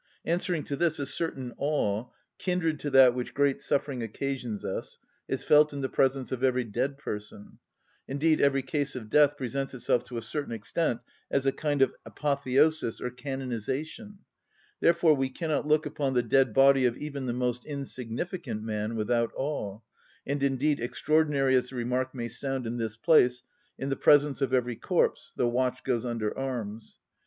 [0.25, 2.07] Answering to this, a certain awe,
[2.39, 6.63] kindred to that which great suffering occasions us, is felt in the presence of every
[6.63, 7.59] dead person,
[8.07, 11.93] indeed every case of death presents itself to a certain extent as a kind of
[12.03, 14.17] apotheosis or canonisation;
[14.79, 19.31] therefore we cannot look upon the dead body of even the most insignificant man without
[19.35, 19.81] awe,
[20.25, 23.43] and indeed, extraordinary as the remark may sound in this place,
[23.77, 26.97] in the presence of every corpse the watch goes under arms.